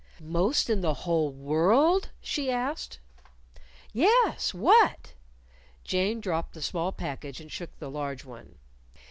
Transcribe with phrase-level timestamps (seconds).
[0.23, 2.97] "Most in the whole world?" she asked.
[3.93, 5.13] "Yes, what?"
[5.83, 8.57] Jane dropped the small package and shook the large one.